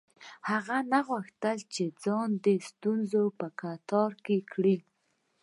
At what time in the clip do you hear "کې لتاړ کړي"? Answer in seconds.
3.39-4.77